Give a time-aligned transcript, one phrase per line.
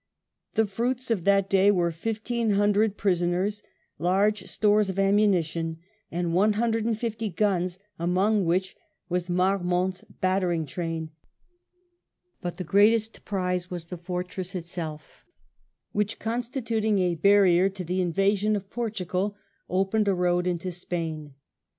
[0.55, 3.61] The fruits of that day, were fifteen hundred prisoners,
[3.99, 5.77] large stores of ammunition
[6.09, 8.75] and one hundred and fifty guns, among which
[9.09, 11.11] was Marmont^s battering train;
[12.41, 15.23] but the greatest prize was the fortress itself,
[15.91, 19.35] which, constitut ing a barrier to the invasion of Portugal,
[19.69, 21.35] opened a road into Spain.